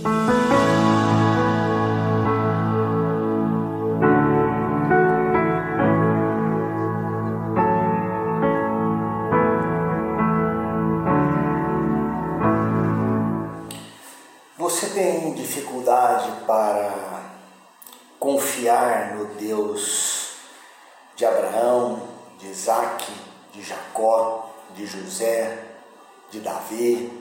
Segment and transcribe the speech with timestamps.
[0.00, 0.08] Você
[14.94, 16.94] tem dificuldade para
[18.18, 20.30] confiar no Deus
[21.14, 22.08] de Abraão,
[22.38, 23.12] de Isaac,
[23.52, 25.62] de Jacó, de José,
[26.30, 27.12] de Davi,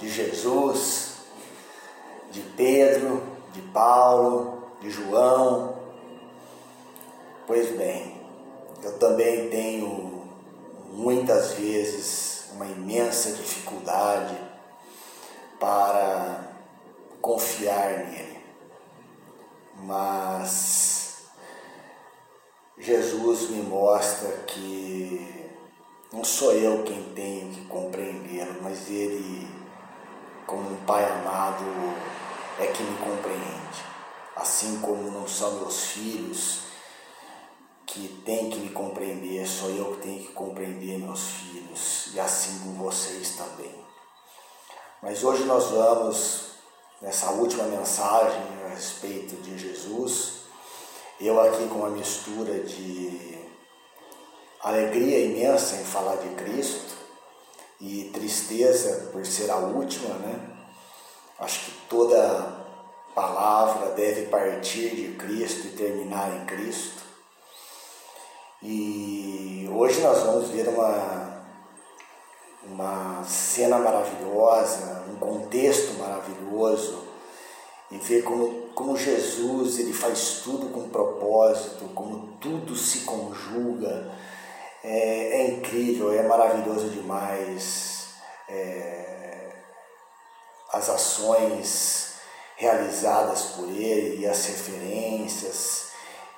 [0.00, 1.09] de Jesus,
[2.30, 5.76] de Pedro, de Paulo, de João.
[7.46, 8.20] Pois bem,
[8.82, 10.28] eu também tenho
[10.92, 14.36] muitas vezes uma imensa dificuldade
[15.58, 16.48] para
[17.20, 18.40] confiar nele.
[19.76, 21.24] Mas
[22.78, 25.50] Jesus me mostra que
[26.12, 29.46] não sou eu quem tenho que compreendê-lo, mas ele,
[30.46, 31.64] como um pai amado,
[32.58, 33.84] é que me compreende.
[34.36, 36.60] Assim como não são meus filhos
[37.86, 42.60] que têm que me compreender, sou eu que tenho que compreender meus filhos, e assim
[42.60, 43.74] com vocês também.
[45.02, 46.50] Mas hoje nós vamos,
[47.02, 50.40] nessa última mensagem a respeito de Jesus,
[51.20, 53.38] eu aqui com uma mistura de
[54.62, 56.94] alegria imensa em falar de Cristo
[57.80, 60.49] e tristeza por ser a última, né?
[61.90, 62.56] Toda
[63.14, 67.02] palavra deve partir de Cristo e terminar em Cristo.
[68.62, 71.30] E hoje nós vamos ver uma
[72.62, 77.08] uma cena maravilhosa, um contexto maravilhoso
[77.90, 84.12] e ver como, como Jesus ele faz tudo com propósito, como tudo se conjuga.
[84.82, 88.10] É, é incrível, é maravilhoso demais.
[88.48, 89.09] É,
[90.72, 92.14] as ações
[92.56, 95.90] realizadas por ele e as referências,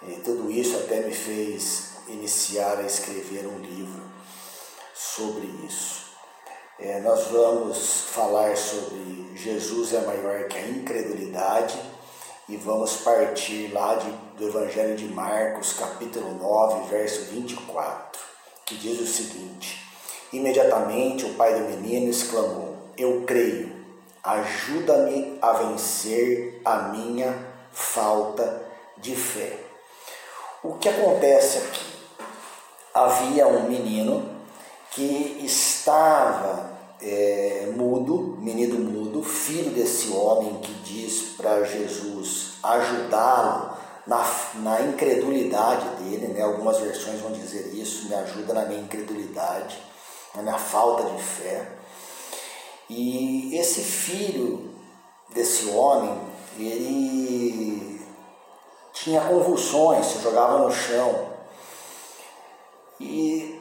[0.06, 4.02] e tudo isso até me fez iniciar a escrever um livro
[4.94, 6.02] sobre isso.
[6.78, 11.78] É, nós vamos falar sobre Jesus é maior que a incredulidade
[12.48, 18.20] e vamos partir lá de, do Evangelho de Marcos, capítulo 9, verso 24,
[18.66, 19.80] que diz o seguinte:
[20.32, 23.81] Imediatamente o pai do menino exclamou: Eu creio,
[24.22, 27.34] ajuda-me a vencer a minha
[27.72, 28.62] falta
[28.98, 29.58] de fé.
[30.62, 31.92] O que acontece aqui?
[32.94, 34.30] Havia um menino
[34.92, 44.24] que estava é, mudo, menino mudo, filho desse homem que diz para Jesus ajudá-lo na,
[44.56, 46.42] na incredulidade dele, né?
[46.42, 49.78] algumas versões vão dizer isso, me ajuda na minha incredulidade,
[50.34, 51.81] na minha falta de fé.
[52.88, 54.70] E esse filho
[55.34, 56.18] desse homem,
[56.58, 58.00] ele
[58.92, 61.32] tinha convulsões, se jogava no chão.
[63.00, 63.60] E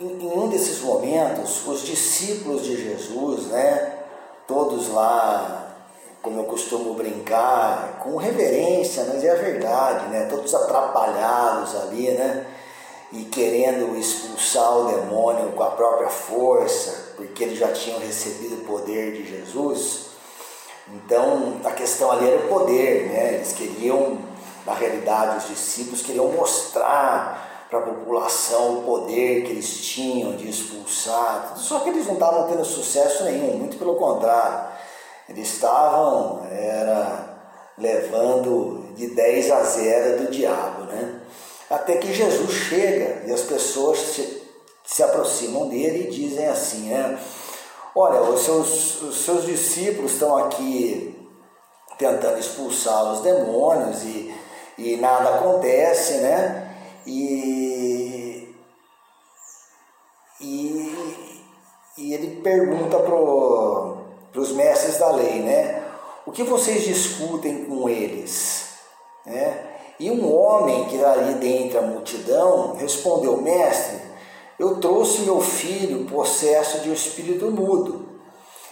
[0.00, 3.98] em um desses momentos, os discípulos de Jesus, né,
[4.46, 5.76] todos lá,
[6.22, 12.46] como eu costumo brincar, com reverência, mas é a verdade, né, todos atrapalhados ali, né,
[13.12, 18.64] e querendo expulsar o demônio com a própria força, porque eles já tinham recebido o
[18.64, 20.10] poder de Jesus.
[20.88, 23.34] Então, a questão ali era o poder, né?
[23.34, 24.18] Eles queriam,
[24.64, 30.50] na realidade, os discípulos queriam mostrar para a população o poder que eles tinham de
[30.50, 34.70] expulsar, só que eles não estavam tendo sucesso nenhum, muito pelo contrário,
[35.28, 37.38] eles estavam era,
[37.78, 41.20] levando de 10 a 0 do diabo, né?
[41.70, 44.42] Até que Jesus chega e as pessoas se,
[44.84, 47.16] se aproximam dele e dizem assim, né?
[47.94, 51.16] Olha, os seus, os seus discípulos estão aqui
[51.96, 54.34] tentando expulsar os demônios e,
[54.78, 56.76] e nada acontece, né?
[57.06, 58.52] E,
[60.40, 61.28] e,
[61.98, 65.84] e ele pergunta para os mestres da lei, né?
[66.26, 68.70] O que vocês discutem com eles?
[69.24, 69.69] Né?
[70.00, 74.00] E um homem que ali dentro da multidão respondeu, mestre,
[74.58, 78.08] eu trouxe meu filho possesso de um espírito mudo.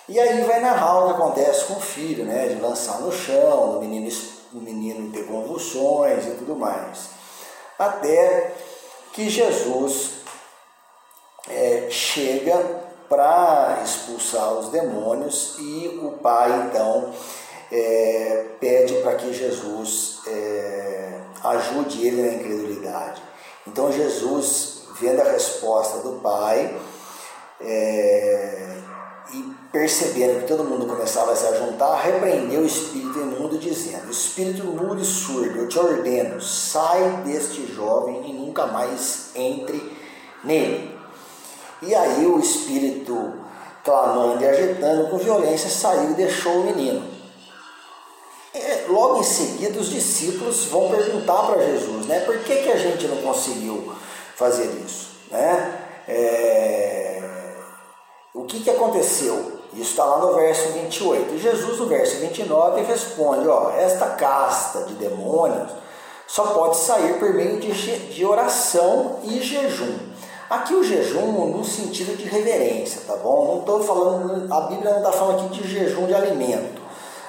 [0.08, 2.48] E aí vai narrar o que acontece com o filho, né?
[2.48, 4.10] De lançar no chão, o menino,
[4.52, 7.18] o menino ter convulsões e tudo mais
[7.78, 8.54] até
[9.12, 10.22] que Jesus
[11.48, 17.10] é, chega para expulsar os demônios e o pai então
[17.70, 23.22] é, pede para que Jesus é, ajude ele na incredulidade.
[23.66, 26.74] Então Jesus, vendo a resposta do pai,
[27.60, 28.78] é,
[29.32, 34.64] e percebendo que todo mundo começava a se juntar, repreendeu o espírito imundo, dizendo: Espírito
[34.64, 39.96] mudo e surdo, eu te ordeno, sai deste jovem e nunca mais entre
[40.42, 40.96] nele.
[41.82, 43.34] E aí o espírito,
[43.84, 47.17] clamando e agitando com violência, saiu e deixou o menino.
[48.58, 52.20] E logo em seguida, os discípulos vão perguntar para Jesus, né?
[52.20, 53.92] Por que, que a gente não conseguiu
[54.34, 55.80] fazer isso, né?
[56.08, 57.22] É...
[58.34, 59.58] O que, que aconteceu?
[59.74, 61.34] Isso está lá no verso 28.
[61.34, 65.70] E Jesus, no verso 29, responde: ó, Esta casta de demônios
[66.26, 69.98] só pode sair por meio de, de oração e jejum.
[70.48, 73.46] Aqui o jejum no sentido de reverência, tá bom?
[73.46, 76.77] Não estou falando, a Bíblia não está falando aqui de jejum de alimento.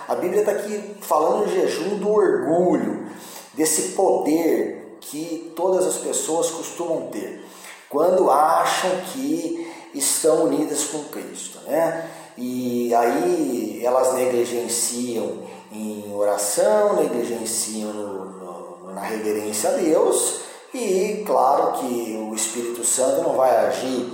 [0.10, 3.06] A Bíblia está aqui falando de jejum do orgulho,
[3.54, 7.46] desse poder que todas as pessoas costumam ter
[7.88, 12.10] quando acham que estão unidas com Cristo, né?
[12.36, 20.40] E aí elas negligenciam em oração, negligenciam no, no, na reverência a Deus
[20.74, 24.12] e claro que o Espírito Santo não vai agir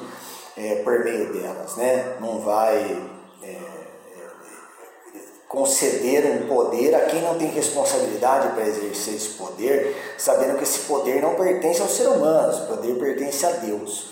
[0.58, 2.18] é, por meio delas, né?
[2.20, 3.15] Não vai
[5.56, 10.80] conceder um poder a quem não tem responsabilidade para exercer esse poder, sabendo que esse
[10.80, 14.08] poder não pertence ao ser humano, esse poder pertence a Deus.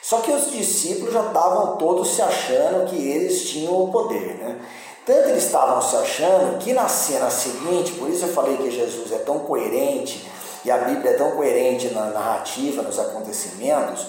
[0.00, 4.58] Só que os discípulos já estavam todos se achando que eles tinham o poder, né?
[5.04, 9.12] Tanto eles estavam se achando que na cena seguinte, por isso eu falei que Jesus
[9.12, 10.26] é tão coerente
[10.64, 14.06] e a Bíblia é tão coerente na narrativa, nos acontecimentos,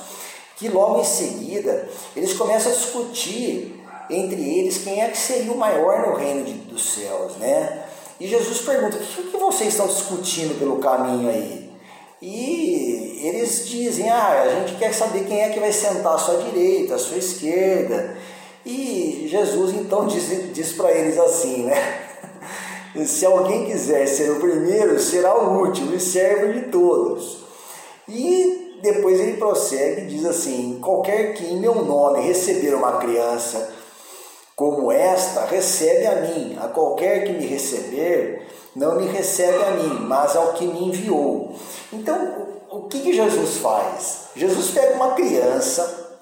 [0.56, 3.79] que logo em seguida eles começam a discutir
[4.10, 7.86] entre eles quem é que seria o maior no reino de, dos céus, né?
[8.20, 11.70] E Jesus pergunta: o que, que vocês estão discutindo pelo caminho aí?
[12.22, 16.38] E eles dizem: ah, a gente quer saber quem é que vai sentar à sua
[16.38, 18.18] direita, à sua esquerda.
[18.66, 22.08] E Jesus então diz, diz para eles assim, né?
[23.06, 27.38] Se alguém quiser ser o primeiro, será o último e servo de todos.
[28.08, 33.79] E depois ele prossegue e diz assim: qualquer que em meu nome receber uma criança
[34.60, 36.58] como esta, recebe a mim.
[36.62, 38.46] A qualquer que me receber,
[38.76, 41.56] não me recebe a mim, mas ao que me enviou.
[41.94, 44.32] Então, o que, que Jesus faz?
[44.36, 46.20] Jesus pega uma criança,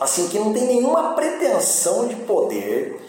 [0.00, 3.00] assim, que não tem nenhuma pretensão de poder,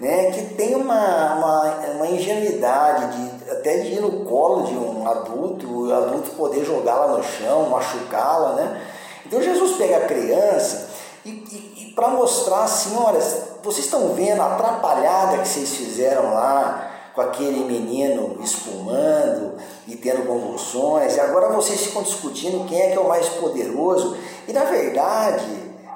[0.00, 5.06] né, que tem uma, uma, uma ingenuidade de até de ir no colo de um
[5.06, 8.82] adulto, o adulto poder jogá-la no chão, machucá-la, né?
[9.24, 10.88] Então Jesus pega a criança
[11.24, 11.69] e, e,
[12.00, 13.20] para mostrar assim, olha,
[13.62, 20.26] vocês estão vendo a atrapalhada que vocês fizeram lá com aquele menino espumando e tendo
[20.26, 24.16] convulsões, e agora vocês ficam discutindo quem é que é o mais poderoso,
[24.48, 25.44] e na verdade,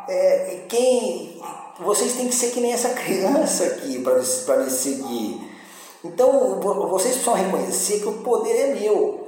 [0.07, 1.41] é, quem
[1.81, 5.41] vocês têm que ser que nem essa criança aqui para me seguir.
[6.05, 6.61] Então
[6.91, 9.27] vocês precisam reconhecer que o poder é meu.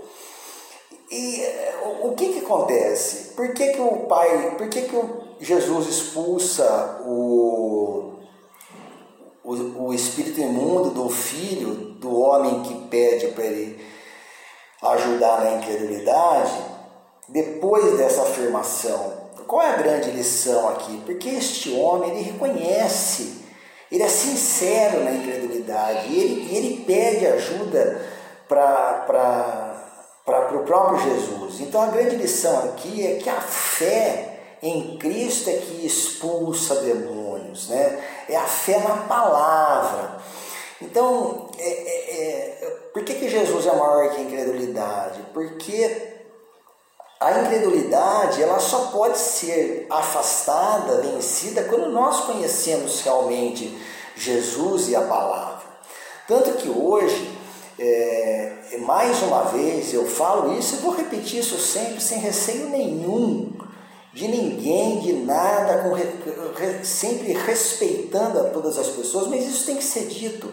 [1.11, 1.43] E
[2.03, 3.33] o que, que acontece?
[3.35, 8.15] Por que, que o pai, por que, que Jesus expulsa o,
[9.45, 13.85] o, o espírito imundo do filho, do homem que pede para ele
[14.83, 16.53] ajudar na incredulidade,
[17.29, 19.27] depois dessa afirmação?
[19.47, 21.03] Qual é a grande lição aqui?
[21.05, 23.45] Porque este homem, ele reconhece,
[23.93, 28.05] ele é sincero na incredulidade, ele, ele pede ajuda
[28.49, 29.81] para
[30.55, 31.61] o próprio Jesus.
[31.61, 37.69] Então a grande lição aqui é que a fé em Cristo é que expulsa demônios,
[37.69, 38.03] né?
[38.29, 40.19] É a fé na palavra.
[40.81, 45.21] Então, é, é, é, por que, que Jesus é maior que a incredulidade?
[45.33, 46.15] Porque
[47.21, 53.77] a incredulidade ela só pode ser afastada, vencida, quando nós conhecemos realmente
[54.15, 55.65] Jesus e a palavra.
[56.29, 57.39] Tanto que hoje,
[57.79, 63.53] é, mais uma vez, eu falo isso e vou repetir isso sempre, sem receio nenhum
[64.17, 65.95] de ninguém, de nada, com,
[66.83, 70.51] sempre respeitando a todas as pessoas, mas isso tem que ser dito.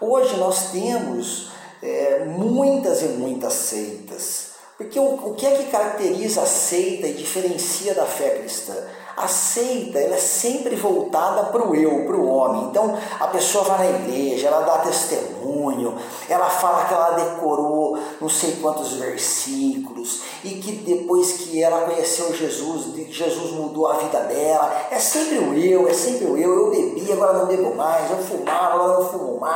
[0.00, 1.50] Hoje nós temos
[1.82, 4.49] é, muitas e muitas seitas
[4.80, 8.72] porque o, o que é que caracteriza a seita e diferencia da fé cristã?
[9.14, 12.64] A seita ela é sempre voltada para o eu, para o homem.
[12.70, 18.30] Então a pessoa vai na igreja, ela dá testemunho, ela fala que ela decorou não
[18.30, 24.86] sei quantos versículos e que depois que ela conheceu Jesus, Jesus mudou a vida dela.
[24.90, 26.56] É sempre o eu, é sempre o eu.
[26.56, 28.10] Eu bebi, agora não bebo mais.
[28.10, 29.49] Eu fumava, agora não fumo mais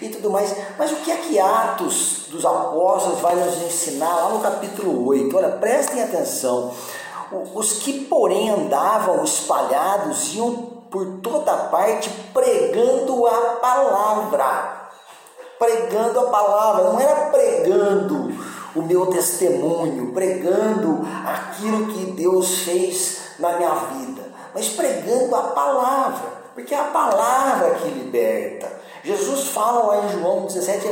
[0.00, 0.54] e tudo mais.
[0.78, 5.36] Mas o que é que Atos dos Apóstolos vai nos ensinar lá no capítulo 8?
[5.36, 6.72] Olha, prestem atenção.
[7.54, 10.52] Os que, porém, andavam espalhados iam
[10.90, 14.82] por toda parte pregando a palavra.
[15.58, 18.32] Pregando a palavra, não era pregando
[18.74, 24.22] o meu testemunho, pregando aquilo que Deus fez na minha vida,
[24.54, 28.80] mas pregando a palavra, porque é a palavra que liberta.
[29.04, 30.88] Jesus fala lá em João 17,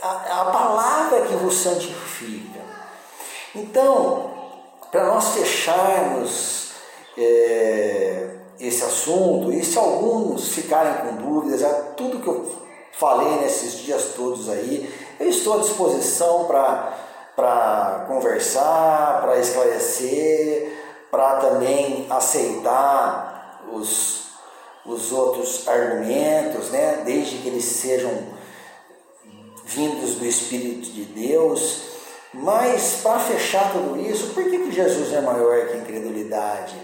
[0.00, 2.60] a, a palavra que vos santifica.
[3.54, 4.30] Então,
[4.90, 6.72] para nós fecharmos
[7.16, 8.30] é,
[8.60, 12.50] esse assunto, e se alguns ficarem com dúvidas, é tudo que eu
[12.92, 20.72] falei nesses dias todos aí, eu estou à disposição para conversar, para esclarecer,
[21.10, 24.21] para também aceitar os,
[24.84, 27.02] os outros argumentos, né?
[27.04, 28.10] desde que eles sejam
[29.64, 31.92] vindos do Espírito de Deus.
[32.34, 36.74] Mas para fechar tudo isso, por que, que Jesus é maior que a incredulidade?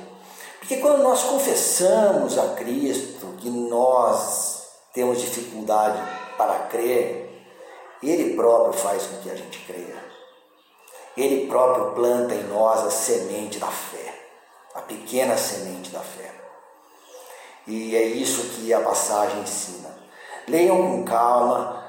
[0.58, 5.98] Porque quando nós confessamos a Cristo que nós temos dificuldade
[6.36, 7.42] para crer,
[8.02, 9.96] Ele próprio faz com que a gente creia.
[11.16, 14.14] Ele próprio planta em nós a semente da fé,
[14.74, 16.47] a pequena semente da fé.
[17.68, 19.90] E é isso que a passagem ensina.
[20.48, 21.84] Leiam com calma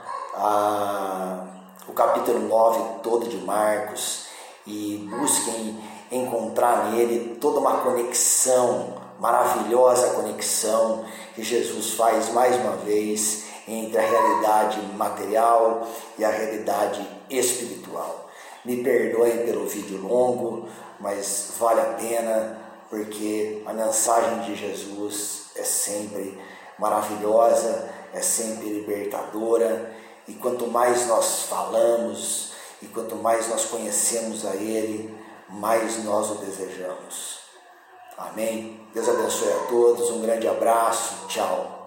[1.87, 4.25] o capítulo 9 todo de Marcos
[4.67, 5.81] e busquem
[6.11, 14.01] encontrar nele toda uma conexão, maravilhosa conexão que Jesus faz mais uma vez entre a
[14.01, 18.29] realidade material e a realidade espiritual.
[18.65, 20.67] Me perdoem pelo vídeo longo,
[20.99, 22.59] mas vale a pena
[22.89, 26.39] porque a mensagem de Jesus é sempre
[26.77, 29.93] maravilhosa, é sempre libertadora
[30.27, 35.13] e quanto mais nós falamos e quanto mais nós conhecemos a Ele,
[35.49, 37.39] mais nós o desejamos.
[38.17, 38.87] Amém?
[38.93, 41.78] Deus abençoe a todos, um grande abraço, tchau.